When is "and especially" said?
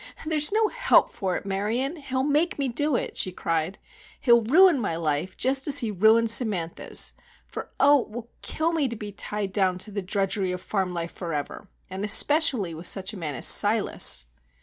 11.87-12.73